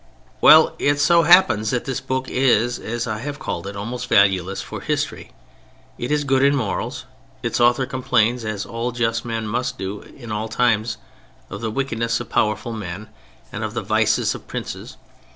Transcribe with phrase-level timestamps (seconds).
[0.41, 4.59] Well, it so happens that this book is, as I have called it, almost valueless
[4.59, 5.31] for history.
[5.99, 7.05] It is good in morals;
[7.43, 10.97] its author complains, as all just men must do in all times,
[11.51, 13.09] of the wickedness of powerful men,
[13.51, 14.97] and of the vices of princes.